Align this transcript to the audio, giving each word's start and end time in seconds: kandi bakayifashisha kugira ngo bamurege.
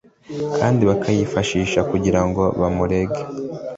kandi 0.57 0.81
bakayifashisha 0.89 1.79
kugira 1.91 2.21
ngo 2.27 2.43
bamurege. 2.59 3.21